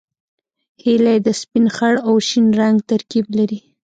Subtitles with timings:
[0.83, 3.59] هیلۍ د سپین، خړ او شین رنګ ترکیب لري